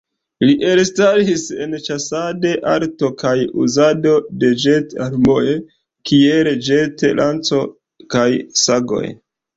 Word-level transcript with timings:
Li 0.49 0.53
elstaris 0.67 1.43
en 1.65 1.75
ĉasad-arto 1.87 3.11
kaj 3.23 3.35
uzado 3.65 4.15
de 4.45 4.49
ĵet-armoj, 4.65 5.45
kiel 6.13 6.51
ĵet-lanco 6.71 7.61
kaj 8.17 8.29
sagoj. 8.65 9.05